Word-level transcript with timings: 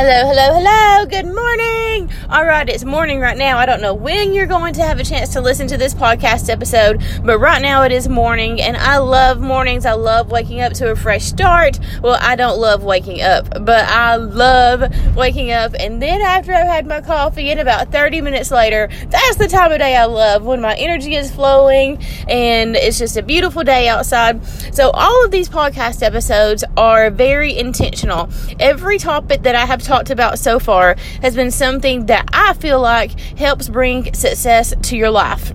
Hello, 0.00 0.28
hello, 0.28 0.54
hello. 0.54 1.06
Good 1.06 1.26
morning. 1.26 2.08
All 2.30 2.44
right, 2.44 2.68
it's 2.68 2.84
morning 2.84 3.18
right 3.18 3.36
now. 3.36 3.58
I 3.58 3.66
don't 3.66 3.82
know 3.82 3.94
when 3.94 4.32
you're 4.32 4.46
going 4.46 4.74
to 4.74 4.82
have 4.82 5.00
a 5.00 5.04
chance 5.04 5.32
to 5.32 5.40
listen 5.40 5.66
to 5.66 5.76
this 5.76 5.92
podcast 5.92 6.48
episode, 6.48 7.02
but 7.24 7.40
right 7.40 7.60
now 7.60 7.82
it 7.82 7.90
is 7.90 8.08
morning, 8.08 8.60
and 8.60 8.76
I 8.76 8.98
love 8.98 9.40
mornings. 9.40 9.84
I 9.84 9.94
love 9.94 10.30
waking 10.30 10.60
up 10.60 10.72
to 10.74 10.92
a 10.92 10.94
fresh 10.94 11.24
start. 11.24 11.80
Well, 12.00 12.16
I 12.20 12.36
don't 12.36 12.60
love 12.60 12.84
waking 12.84 13.22
up, 13.22 13.48
but 13.64 13.86
I 13.88 14.14
love 14.14 14.84
waking 15.16 15.50
up, 15.50 15.74
and 15.80 16.00
then 16.00 16.20
after 16.20 16.54
I've 16.54 16.68
had 16.68 16.86
my 16.86 17.00
coffee, 17.00 17.50
and 17.50 17.58
about 17.58 17.90
30 17.90 18.20
minutes 18.20 18.52
later, 18.52 18.88
that's 19.08 19.36
the 19.36 19.48
time 19.48 19.72
of 19.72 19.80
day 19.80 19.96
I 19.96 20.04
love 20.04 20.44
when 20.44 20.60
my 20.60 20.76
energy 20.76 21.16
is 21.16 21.28
flowing 21.32 22.00
and 22.28 22.76
it's 22.76 22.98
just 22.98 23.16
a 23.16 23.22
beautiful 23.22 23.64
day 23.64 23.88
outside. 23.88 24.46
So, 24.72 24.90
all 24.90 25.24
of 25.24 25.32
these 25.32 25.48
podcast 25.48 26.04
episodes 26.04 26.62
are 26.76 27.10
very 27.10 27.58
intentional. 27.58 28.28
Every 28.60 28.98
topic 28.98 29.42
that 29.42 29.56
I 29.56 29.66
have 29.66 29.87
talked 29.88 30.10
about 30.10 30.38
so 30.38 30.58
far 30.58 30.96
has 31.22 31.34
been 31.34 31.50
something 31.50 32.06
that 32.06 32.28
I 32.32 32.52
feel 32.52 32.80
like 32.80 33.18
helps 33.38 33.68
bring 33.68 34.12
success 34.12 34.74
to 34.82 34.96
your 34.96 35.10
life. 35.10 35.52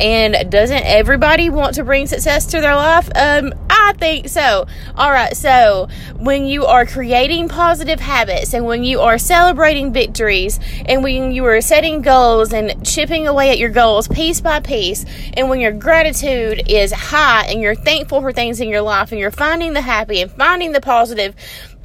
And 0.00 0.50
doesn't 0.50 0.82
everybody 0.84 1.48
want 1.48 1.74
to 1.76 1.84
bring 1.84 2.08
success 2.08 2.46
to 2.46 2.60
their 2.60 2.74
life? 2.74 3.08
Um, 3.14 3.54
I 3.70 3.92
think 3.96 4.28
so. 4.28 4.66
All 4.96 5.10
right. 5.10 5.36
So 5.36 5.88
when 6.16 6.46
you 6.46 6.66
are 6.66 6.84
creating 6.84 7.48
positive 7.48 8.00
habits 8.00 8.54
and 8.54 8.66
when 8.66 8.82
you 8.82 9.00
are 9.00 9.18
celebrating 9.18 9.92
victories 9.92 10.58
and 10.86 11.04
when 11.04 11.30
you 11.30 11.44
are 11.44 11.60
setting 11.60 12.02
goals 12.02 12.52
and 12.52 12.84
chipping 12.84 13.28
away 13.28 13.50
at 13.50 13.58
your 13.58 13.70
goals 13.70 14.08
piece 14.08 14.40
by 14.40 14.60
piece 14.60 15.04
and 15.34 15.48
when 15.48 15.60
your 15.60 15.72
gratitude 15.72 16.62
is 16.68 16.92
high 16.92 17.46
and 17.46 17.62
you're 17.62 17.76
thankful 17.76 18.20
for 18.20 18.32
things 18.32 18.60
in 18.60 18.68
your 18.68 18.82
life 18.82 19.12
and 19.12 19.20
you're 19.20 19.30
finding 19.30 19.74
the 19.74 19.80
happy 19.80 20.20
and 20.20 20.30
finding 20.32 20.72
the 20.72 20.80
positive 20.80 21.34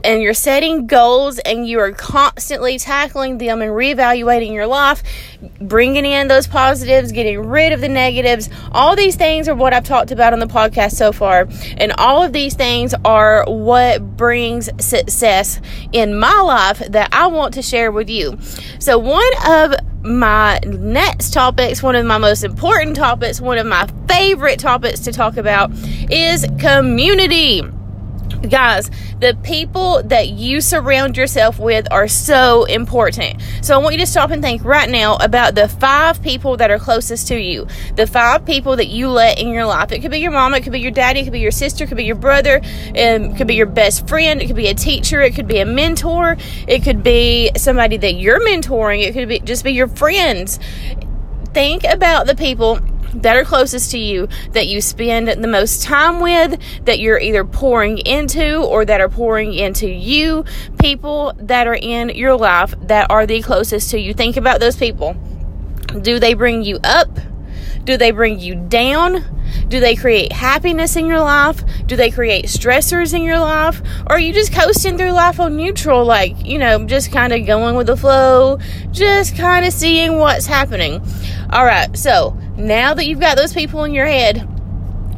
and 0.04 0.22
you're 0.22 0.34
setting 0.34 0.88
goals 0.88 1.40
and 1.40 1.68
you 1.68 1.80
are 1.80 1.92
constantly 1.92 2.78
tackling 2.78 3.38
them 3.38 3.62
and 3.62 3.72
reevaluating 3.72 4.54
your 4.54 4.68
life, 4.68 5.04
bringing 5.62 6.06
in 6.06 6.28
those 6.28 6.48
positives, 6.48 7.12
getting 7.12 7.40
rid 7.48 7.72
of 7.74 7.82
the 7.82 7.90
negatives. 7.90 8.50
All 8.72 8.96
these 8.96 9.16
things 9.16 9.48
are 9.48 9.56
what 9.56 9.74
I've 9.74 9.86
talked 9.86 10.12
about 10.12 10.34
on 10.34 10.40
the 10.40 10.48
podcast 10.48 10.94
so 10.94 11.12
far. 11.12 11.48
And 11.78 11.94
all 11.98 12.24
of 12.24 12.34
these 12.34 12.54
things 12.54 12.94
are 13.06 13.46
what 13.48 14.18
brings 14.18 14.70
success 14.84 15.60
in 15.92 16.20
my 16.20 16.42
life 16.42 16.80
that 16.80 17.10
I 17.12 17.28
want 17.28 17.54
to 17.56 17.62
share 17.62 17.92
with 17.92 18.10
you. 18.10 18.38
So, 18.80 19.00
one 19.00 19.24
of 19.48 19.74
my 20.04 20.60
next 20.66 21.32
topics, 21.34 21.82
one 21.82 21.96
of 21.96 22.06
my 22.06 22.18
most 22.18 22.44
important 22.44 22.96
topics, 22.96 23.40
one 23.40 23.58
of 23.58 23.66
my 23.66 23.88
favorite 24.08 24.60
topics 24.60 25.00
to 25.02 25.14
talk 25.14 25.38
about 25.38 25.72
is 26.12 26.46
community 26.60 27.64
guys, 28.50 28.90
the 29.20 29.38
people 29.44 30.04
that 30.04 30.30
you 30.30 30.62
surround 30.62 31.18
yourself 31.18 31.60
with 31.60 31.88
are 31.92 32.08
so 32.08 32.66
important. 32.66 33.42
So 33.62 33.74
I 33.74 33.78
want 33.78 33.94
you 33.94 34.00
to 34.00 34.06
stop 34.06 34.32
and 34.32 34.42
think 34.42 34.64
right 34.64 34.90
now 34.90 35.16
about 35.18 35.56
the 35.56 35.68
five 35.68 36.22
people 36.22 36.58
that 36.58 36.70
are 36.70 36.80
closest 36.80 37.28
to 37.30 37.40
you, 37.40 37.68
the 37.96 38.06
five 38.06 38.46
people 38.46 38.76
that 38.76 38.88
you 38.88 39.10
let 39.10 39.40
in 39.40 39.50
your 39.50 39.66
life. 39.66 39.92
It 39.92 40.02
could 40.02 40.12
be 40.12 40.20
your 40.20 40.32
mom, 40.32 40.54
it 40.54 40.62
could 40.62 40.74
be 40.74 40.82
your 40.82 40.92
daddy, 40.92 41.22
it 41.22 41.24
could 41.24 41.34
be 41.34 41.40
your 41.40 41.52
sister, 41.52 41.86
it 41.86 41.88
could 41.88 41.98
be 41.98 42.06
your 42.06 42.16
brother, 42.16 42.58
um, 42.58 42.94
it 42.96 43.38
could 43.38 43.48
be 43.48 43.56
your 43.56 43.66
best 43.66 44.08
friend, 44.08 44.42
it 44.42 44.48
could 44.48 44.56
be 44.56 44.68
a 44.68 44.76
teacher, 44.76 45.22
it 45.22 45.36
could 45.36 45.48
be 45.48 45.60
a 45.60 45.66
mentor, 45.66 46.36
it 46.68 46.84
could 46.84 47.04
be 47.04 47.52
somebody 47.56 47.98
that 47.98 48.14
you're 48.14 48.42
mentoring, 48.42 49.04
it 49.04 49.14
could 49.14 49.30
be 49.30 49.40
just 49.40 49.64
be 49.64 49.72
your 49.72 49.88
friends. 49.88 50.60
Think 51.54 51.84
about 51.84 52.28
the 52.28 52.36
people 52.36 52.80
that 53.16 53.36
are 53.36 53.44
closest 53.44 53.92
to 53.92 53.98
you, 53.98 54.28
that 54.52 54.68
you 54.68 54.82
spend 54.82 55.28
the 55.28 55.48
most 55.48 55.84
time 55.84 56.20
with, 56.20 56.60
that 56.86 57.00
you're 57.00 57.20
either 57.20 57.44
pouring 57.44 57.98
into 58.00 58.58
or 58.64 58.86
that 58.86 59.02
are 59.02 59.10
pouring 59.10 59.54
into 59.54 59.88
you, 59.88 60.46
people 60.80 61.34
that 61.38 61.68
are 61.68 61.78
in 61.80 62.10
your 62.10 62.36
life 62.36 62.74
that 62.82 63.10
are 63.10 63.26
the 63.26 63.42
closest 63.42 63.92
to 63.92 64.00
you. 64.00 64.14
Think 64.14 64.38
about 64.38 64.60
those 64.60 64.76
people. 64.76 65.16
Do 66.02 66.20
they 66.20 66.34
bring 66.34 66.64
you 66.64 66.80
up? 66.84 67.20
Do 67.84 67.98
they 67.98 68.12
bring 68.12 68.40
you 68.40 68.56
down? 68.56 69.26
Do 69.68 69.80
they 69.80 69.96
create 69.96 70.32
happiness 70.32 70.96
in 70.96 71.06
your 71.06 71.20
life? 71.20 71.64
Do 71.86 71.96
they 71.96 72.10
create 72.10 72.46
stressors 72.46 73.14
in 73.14 73.24
your 73.24 73.40
life? 73.40 73.82
Or 74.08 74.14
are 74.14 74.20
you 74.20 74.34
just 74.34 74.54
coasting 74.54 74.98
through 74.98 75.12
life 75.12 75.40
on 75.40 75.58
neutral, 75.58 76.06
like, 76.06 76.46
you 76.46 76.58
know, 76.58 76.86
just 76.86 77.12
kind 77.12 77.34
of 77.34 77.46
going 77.46 77.76
with 77.76 77.88
the 77.88 77.98
flow, 77.98 78.58
just 78.92 79.36
kind 79.36 79.66
of 79.66 79.74
seeing 79.74 80.18
what's 80.18 80.46
happening? 80.46 81.02
All 81.52 81.66
right, 81.66 81.96
so 81.98 82.38
now 82.58 82.94
that 82.94 83.06
you've 83.06 83.20
got 83.20 83.38
those 83.38 83.54
people 83.54 83.84
in 83.84 83.94
your 83.94 84.06
head, 84.06 84.48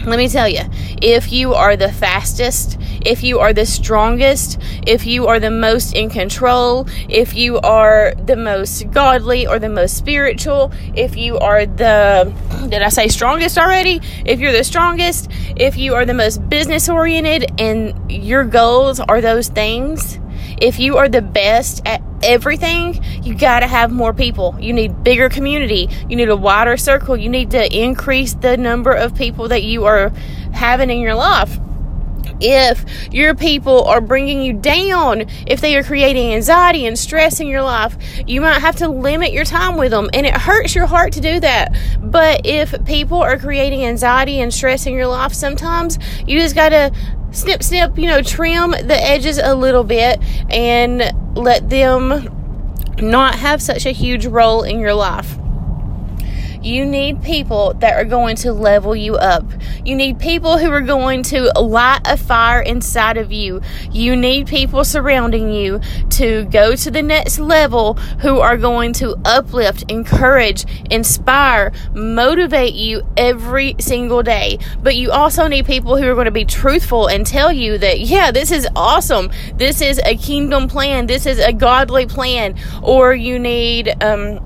let 0.06 0.20
me 0.20 0.30
tell 0.30 0.48
you, 0.48 0.62
if 1.02 1.32
you 1.32 1.56
are 1.56 1.76
the 1.76 1.92
fastest, 1.92 2.78
if 3.04 3.24
you 3.24 3.40
are 3.40 3.54
the 3.54 3.66
strongest, 3.66 4.60
if 4.86 5.06
you 5.06 5.28
are 5.28 5.40
the 5.40 5.50
most 5.50 5.96
in 5.96 6.12
control, 6.12 6.88
if 7.10 7.34
you 7.34 7.60
are 7.60 8.14
the 8.26 8.36
most 8.36 8.92
godly 8.92 9.48
or 9.48 9.58
the 9.58 9.70
most 9.70 9.98
spiritual, 9.98 10.72
if 10.96 11.18
you 11.18 11.40
are 11.40 11.66
the, 11.66 12.32
did 12.70 12.84
I 12.84 12.90
say 12.90 13.08
strongest 13.08 13.58
already? 13.58 14.00
If 14.26 14.40
you're 14.40 14.52
the 14.52 14.64
strongest, 14.64 15.32
if 15.56 15.76
you 15.76 15.96
are 15.96 16.06
the 16.06 16.14
most 16.14 16.48
business 16.50 16.88
oriented 16.88 17.60
and 17.60 18.12
your 18.12 18.44
goals 18.44 19.00
are 19.00 19.22
those 19.22 19.48
things, 19.48 20.20
if 20.62 20.80
you 20.80 20.98
are 20.98 21.10
the 21.10 21.24
best 21.24 21.82
at 21.86 22.15
everything, 22.26 23.04
you 23.24 23.36
got 23.36 23.62
to 23.62 23.68
have 23.68 23.92
more 23.92 24.14
people. 24.14 24.56
You 24.60 24.74
need 24.74 25.04
bigger 25.04 25.30
community. 25.30 25.90
You 26.10 26.16
need 26.16 26.30
a 26.30 26.36
wider 26.36 26.78
circle. 26.78 27.16
You 27.16 27.30
need 27.30 27.52
to 27.52 27.76
increase 27.76 28.34
the 28.34 28.58
number 28.58 28.92
of 28.92 29.16
people 29.16 29.48
that 29.50 29.64
you 29.64 29.86
are 29.86 30.10
having 30.52 30.90
in 30.90 31.00
your 31.00 31.16
life. 31.16 31.60
If 32.40 32.86
your 33.14 33.36
people 33.36 33.84
are 33.86 34.02
bringing 34.02 34.42
you 34.42 34.54
down, 34.54 35.26
if 35.48 35.62
they 35.62 35.76
are 35.76 35.84
creating 35.84 36.34
anxiety 36.34 36.86
and 36.86 36.98
stress 36.98 37.40
in 37.40 37.48
your 37.48 37.62
life, 37.62 37.98
you 38.28 38.42
might 38.42 38.60
have 38.60 38.76
to 38.78 38.88
limit 38.88 39.32
your 39.32 39.46
time 39.46 39.78
with 39.78 39.92
them. 39.92 40.10
And 40.14 40.26
it 40.26 40.36
hurts 40.36 40.76
your 40.76 40.86
heart 40.86 41.14
to 41.14 41.22
do 41.22 41.40
that. 41.40 41.76
But 42.00 42.42
if 42.46 42.74
people 42.86 43.18
are 43.18 43.38
creating 43.38 43.86
anxiety 43.86 44.40
and 44.40 44.54
stress 44.54 44.86
in 44.86 44.94
your 44.94 45.08
life, 45.08 45.34
sometimes 45.34 45.98
you 46.26 46.40
just 46.40 46.56
got 46.56 46.70
to 46.70 46.92
snip, 47.32 47.64
snip, 47.64 47.98
you 47.98 48.08
know, 48.08 48.22
trim 48.22 48.72
the 48.72 48.98
edges 48.98 49.38
a 49.38 49.56
little 49.56 49.84
bit 49.84 50.22
and 50.50 51.12
let 51.36 51.70
them 51.70 52.32
not 53.00 53.36
have 53.36 53.62
such 53.62 53.86
a 53.86 53.92
huge 53.92 54.26
role 54.26 54.64
in 54.64 54.80
your 54.80 54.94
life. 54.94 55.38
You 56.66 56.84
need 56.84 57.22
people 57.22 57.76
that 57.76 57.94
are 57.94 58.06
going 58.06 58.38
to 58.38 58.52
level 58.52 58.96
you 58.96 59.18
up. 59.18 59.46
You 59.86 59.96
need 59.96 60.18
people 60.18 60.58
who 60.58 60.72
are 60.72 60.82
going 60.82 61.22
to 61.24 61.52
light 61.52 62.02
a 62.06 62.18
fire 62.18 62.60
inside 62.60 63.18
of 63.18 63.32
you. 63.32 63.62
You 63.92 64.16
need 64.16 64.48
people 64.48 64.84
surrounding 64.84 65.52
you 65.52 65.80
to 66.10 66.46
go 66.46 66.76
to 66.76 66.90
the 66.90 67.04
next 67.04 67.38
level 67.38 67.94
who 68.22 68.40
are 68.40 68.58
going 68.58 68.94
to 68.94 69.16
uplift, 69.26 69.92
encourage, 69.92 70.66
inspire, 70.90 71.72
motivate 71.94 72.74
you 72.74 73.04
every 73.16 73.76
single 73.80 74.24
day. 74.24 74.58
But 74.82 74.96
you 74.96 75.12
also 75.12 75.48
need 75.48 75.68
people 75.68 75.98
who 75.98 76.10
are 76.10 76.16
going 76.16 76.26
to 76.26 76.32
be 76.32 76.46
truthful 76.46 77.06
and 77.06 77.28
tell 77.28 77.52
you 77.52 77.78
that, 77.78 78.00
yeah, 78.00 78.32
this 78.32 78.50
is 78.50 78.68
awesome. 78.76 79.30
This 79.54 79.82
is 79.82 80.00
a 80.04 80.18
kingdom 80.18 80.68
plan. 80.68 81.06
This 81.06 81.28
is 81.28 81.38
a 81.38 81.54
godly 81.54 82.08
plan. 82.08 82.56
Or 82.82 83.14
you 83.14 83.38
need, 83.38 84.04
um, 84.04 84.40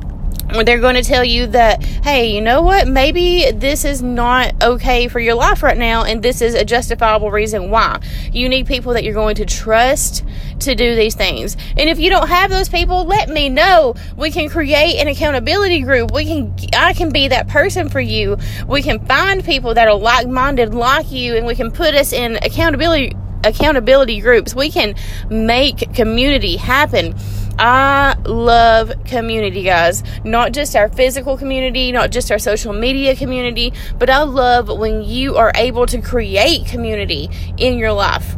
they're 0.49 0.79
going 0.79 0.95
to 0.95 1.03
tell 1.03 1.23
you 1.23 1.47
that, 1.47 1.83
hey, 1.83 2.33
you 2.33 2.41
know 2.41 2.61
what? 2.61 2.87
Maybe 2.87 3.51
this 3.51 3.85
is 3.85 4.01
not 4.01 4.53
okay 4.63 5.07
for 5.07 5.19
your 5.19 5.35
life 5.35 5.61
right 5.61 5.77
now, 5.77 6.03
and 6.03 6.23
this 6.23 6.41
is 6.41 6.55
a 6.55 6.65
justifiable 6.65 7.31
reason 7.31 7.69
why. 7.69 8.01
You 8.31 8.49
need 8.49 8.67
people 8.67 8.93
that 8.93 9.03
you're 9.03 9.13
going 9.13 9.35
to 9.35 9.45
trust 9.45 10.25
to 10.61 10.75
do 10.75 10.95
these 10.95 11.15
things. 11.15 11.55
And 11.77 11.89
if 11.89 11.99
you 11.99 12.09
don't 12.09 12.27
have 12.27 12.49
those 12.49 12.67
people, 12.67 13.05
let 13.05 13.29
me 13.29 13.49
know. 13.49 13.95
We 14.17 14.31
can 14.31 14.49
create 14.49 14.99
an 14.99 15.07
accountability 15.07 15.81
group. 15.81 16.11
We 16.11 16.25
can, 16.25 16.55
I 16.73 16.93
can 16.93 17.11
be 17.11 17.27
that 17.27 17.47
person 17.47 17.89
for 17.89 17.99
you. 17.99 18.37
We 18.67 18.81
can 18.81 19.05
find 19.05 19.43
people 19.43 19.75
that 19.75 19.87
are 19.87 19.95
like 19.95 20.27
minded 20.27 20.73
like 20.73 21.11
you, 21.11 21.35
and 21.35 21.45
we 21.45 21.55
can 21.55 21.71
put 21.71 21.93
us 21.93 22.11
in 22.11 22.37
accountability 22.37 23.15
accountability 23.43 24.19
groups. 24.19 24.53
We 24.53 24.69
can 24.69 24.95
make 25.29 25.93
community 25.93 26.57
happen. 26.57 27.15
I 27.61 28.15
love 28.25 28.93
community, 29.03 29.63
guys. 29.63 30.01
Not 30.23 30.53
just 30.53 30.77
our 30.77 30.87
physical 30.87 31.37
community, 31.37 31.91
not 31.91 32.09
just 32.09 32.31
our 32.31 32.39
social 32.39 32.71
media 32.71 33.17
community, 33.17 33.73
but 33.97 34.09
I 34.09 34.23
love 34.23 34.69
when 34.69 35.03
you 35.03 35.35
are 35.35 35.51
able 35.55 35.85
to 35.87 36.01
create 36.01 36.65
community 36.65 37.29
in 37.57 37.77
your 37.77 37.91
life. 37.91 38.37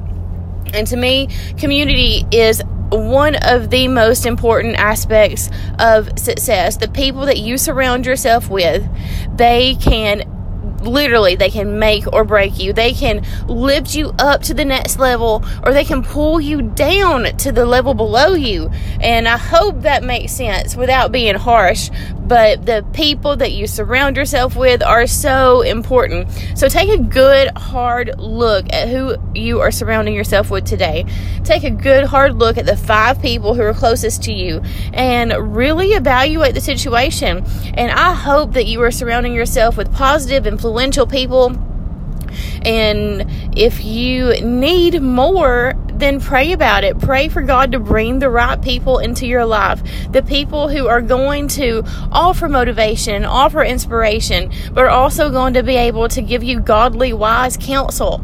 And 0.74 0.88
to 0.88 0.98
me, 0.98 1.28
community 1.58 2.26
is 2.32 2.64
one 2.90 3.36
of 3.36 3.70
the 3.70 3.88
most 3.88 4.26
important 4.26 4.76
aspects 4.78 5.50
of 5.78 6.18
success. 6.20 6.78
The 6.78 6.88
people 6.88 7.28
that 7.28 7.38
you 7.38 7.60
surround 7.60 8.08
yourself 8.08 8.50
with, 8.50 8.84
they 9.38 9.76
can 9.76 10.24
literally 10.82 11.36
they 11.36 11.50
can 11.50 11.80
make 11.80 12.12
or 12.12 12.24
break 12.24 12.60
you. 12.60 12.74
They 12.74 12.94
can 12.94 13.26
lift 13.48 13.96
you 13.96 14.14
up 14.20 14.42
to 14.44 14.54
the 14.54 14.66
next 14.66 15.00
level 15.00 15.44
or 15.64 15.74
they 15.74 15.86
can 15.86 16.04
pull 16.04 16.42
you 16.42 16.62
down 16.62 17.36
to 17.38 17.52
the 17.52 17.66
level 17.66 17.94
below 17.94 18.34
you. 18.34 18.70
And 19.00 19.28
I 19.28 19.38
hope 19.38 19.82
that 19.82 20.04
makes 20.04 20.32
sense 20.32 20.76
without 20.76 21.12
being 21.12 21.36
harsh. 21.36 21.90
But 22.32 22.66
the 22.66 22.86
people 22.94 23.36
that 23.36 23.52
you 23.52 23.68
surround 23.68 24.16
yourself 24.16 24.56
with 24.56 24.82
are 24.82 25.06
so 25.06 25.64
important. 25.64 26.30
So 26.56 26.70
take 26.70 26.88
a 26.88 26.98
good, 26.98 27.50
hard 27.58 28.18
look 28.18 28.72
at 28.72 28.88
who 28.88 29.18
you 29.36 29.60
are 29.60 29.70
surrounding 29.70 30.14
yourself 30.14 30.50
with 30.50 30.64
today. 30.64 31.04
Take 31.44 31.66
a 31.66 31.70
good, 31.70 32.06
hard 32.06 32.36
look 32.36 32.58
at 32.58 32.66
the 32.66 32.78
five 32.78 33.22
people 33.22 33.54
who 33.54 33.64
are 33.64 33.74
closest 33.74 34.24
to 34.24 34.32
you 34.32 34.62
and 34.94 35.34
really 35.54 35.90
evaluate 35.90 36.54
the 36.54 36.62
situation. 36.62 37.44
And 37.74 37.92
I 37.92 38.14
hope 38.14 38.54
that 38.54 38.66
you 38.66 38.82
are 38.82 38.92
surrounding 38.92 39.34
yourself 39.34 39.76
with 39.76 39.94
positive, 39.94 40.48
influential 40.48 41.06
people 41.06 41.58
and 42.64 43.26
if 43.58 43.84
you 43.84 44.40
need 44.42 45.02
more, 45.02 45.74
then 46.02 46.20
pray 46.20 46.52
about 46.52 46.84
it. 46.84 47.00
Pray 47.00 47.30
for 47.30 47.42
God 47.42 47.72
to 47.72 47.80
bring 47.80 48.20
the 48.20 48.30
right 48.30 48.62
people 48.62 49.00
into 49.00 49.28
your 49.28 49.46
life. 49.46 49.82
The 50.12 50.24
people 50.24 50.68
who 50.68 50.88
are 50.88 51.02
going 51.02 51.48
to 51.50 51.84
offer 52.12 52.50
motivation, 52.50 53.26
offer 53.26 53.64
inspiration, 53.64 54.52
but 54.74 54.86
are 54.86 54.90
also 54.90 55.30
going 55.30 55.54
to 55.54 55.64
be 55.64 55.76
able 55.76 56.08
to 56.10 56.22
give 56.22 56.44
you 56.44 56.60
godly, 56.60 57.14
wise 57.14 57.58
counsel 57.58 58.22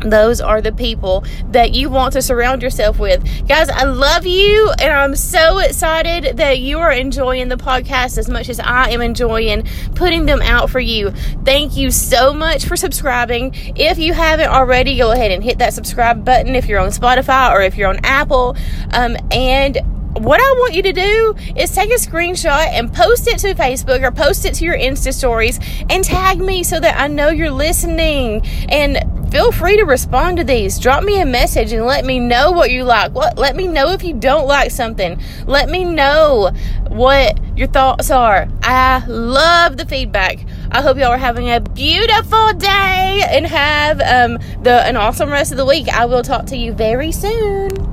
those 0.00 0.40
are 0.40 0.60
the 0.60 0.72
people 0.72 1.24
that 1.50 1.72
you 1.72 1.90
want 1.90 2.12
to 2.14 2.22
surround 2.22 2.62
yourself 2.62 2.98
with. 2.98 3.22
Guys, 3.48 3.68
I 3.68 3.84
love 3.84 4.26
you 4.26 4.70
and 4.78 4.92
I'm 4.92 5.16
so 5.16 5.58
excited 5.58 6.36
that 6.36 6.58
you 6.58 6.78
are 6.78 6.92
enjoying 6.92 7.48
the 7.48 7.56
podcast 7.56 8.18
as 8.18 8.28
much 8.28 8.48
as 8.48 8.60
I 8.60 8.90
am 8.90 9.00
enjoying 9.00 9.66
putting 9.94 10.26
them 10.26 10.42
out 10.42 10.70
for 10.70 10.80
you. 10.80 11.10
Thank 11.44 11.76
you 11.76 11.90
so 11.90 12.32
much 12.32 12.66
for 12.66 12.76
subscribing. 12.76 13.52
If 13.76 13.98
you 13.98 14.12
haven't 14.12 14.48
already, 14.48 14.96
go 14.96 15.12
ahead 15.12 15.30
and 15.30 15.42
hit 15.42 15.58
that 15.58 15.72
subscribe 15.72 16.24
button 16.24 16.54
if 16.54 16.66
you're 16.66 16.80
on 16.80 16.88
Spotify 16.88 17.52
or 17.52 17.62
if 17.62 17.76
you're 17.76 17.88
on 17.88 18.00
Apple. 18.04 18.56
Um, 18.92 19.16
and 19.30 19.78
what 20.18 20.40
I 20.40 20.54
want 20.58 20.74
you 20.74 20.82
to 20.82 20.92
do 20.92 21.34
is 21.56 21.70
take 21.70 21.90
a 21.90 21.94
screenshot 21.94 22.68
and 22.68 22.92
post 22.92 23.28
it 23.28 23.38
to 23.40 23.54
Facebook 23.54 24.02
or 24.02 24.10
post 24.10 24.44
it 24.44 24.54
to 24.54 24.64
your 24.64 24.76
Insta 24.76 25.12
stories 25.12 25.60
and 25.90 26.02
tag 26.02 26.38
me 26.38 26.62
so 26.62 26.80
that 26.80 26.98
I 26.98 27.06
know 27.08 27.28
you're 27.28 27.50
listening. 27.50 28.46
And 28.68 29.30
feel 29.30 29.52
free 29.52 29.76
to 29.76 29.84
respond 29.84 30.38
to 30.38 30.44
these. 30.44 30.78
Drop 30.78 31.04
me 31.04 31.20
a 31.20 31.26
message 31.26 31.72
and 31.72 31.84
let 31.84 32.04
me 32.04 32.18
know 32.18 32.52
what 32.52 32.70
you 32.70 32.84
like. 32.84 33.12
What 33.12 33.36
let 33.36 33.56
me 33.56 33.66
know 33.66 33.90
if 33.90 34.02
you 34.02 34.14
don't 34.14 34.46
like 34.46 34.70
something. 34.70 35.20
Let 35.46 35.68
me 35.68 35.84
know 35.84 36.50
what 36.88 37.38
your 37.56 37.68
thoughts 37.68 38.10
are. 38.10 38.48
I 38.62 39.04
love 39.06 39.76
the 39.76 39.86
feedback. 39.86 40.38
I 40.70 40.82
hope 40.82 40.96
y'all 40.96 41.08
are 41.08 41.18
having 41.18 41.50
a 41.50 41.60
beautiful 41.60 42.52
day 42.54 43.22
and 43.28 43.46
have 43.46 44.00
um, 44.00 44.38
the 44.62 44.82
an 44.86 44.96
awesome 44.96 45.30
rest 45.30 45.52
of 45.52 45.58
the 45.58 45.66
week. 45.66 45.88
I 45.88 46.06
will 46.06 46.22
talk 46.22 46.46
to 46.46 46.56
you 46.56 46.72
very 46.72 47.12
soon. 47.12 47.85